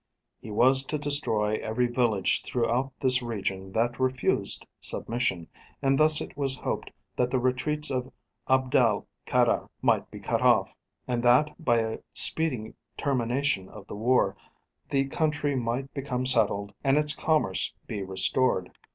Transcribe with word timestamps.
He 0.39 0.49
was 0.49 0.83
to 0.87 0.97
destroy 0.97 1.59
every 1.61 1.85
village 1.85 2.41
throughout 2.41 2.91
this 3.01 3.21
region 3.21 3.71
that 3.73 3.99
refused 3.99 4.65
submission; 4.79 5.47
and 5.79 5.99
thus 5.99 6.21
it 6.21 6.35
was 6.35 6.57
hoped 6.57 6.89
that 7.17 7.29
the 7.29 7.37
retreats 7.37 7.91
of 7.91 8.11
Abd 8.49 8.73
el 8.73 9.07
Kader 9.27 9.69
might 9.79 10.09
be 10.09 10.19
cut 10.19 10.41
off, 10.41 10.73
and 11.07 11.21
that 11.21 11.63
by 11.63 11.77
a 11.81 11.99
speedy 12.13 12.73
termination 12.97 13.69
of 13.69 13.85
the 13.85 13.95
war, 13.95 14.35
the 14.89 15.05
country 15.05 15.55
might 15.55 15.93
become 15.93 16.25
settled, 16.25 16.73
and 16.83 16.97
its 16.97 17.13
commerce 17.15 17.75
be 17.85 18.01
restored. 18.01 18.71